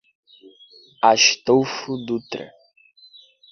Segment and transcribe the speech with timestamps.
[1.11, 2.43] Astolfo Dutra